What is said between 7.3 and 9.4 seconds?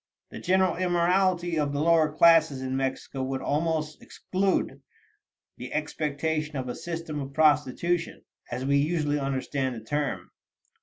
prostitution, as we usually